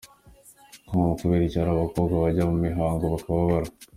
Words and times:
com: 0.87 1.07
Kubera 1.19 1.43
iki 1.45 1.57
hari 1.59 1.71
abakobwa 1.73 2.13
bajya 2.23 2.43
mu 2.49 2.55
mihango 2.65 3.03
bakababara?. 3.13 3.67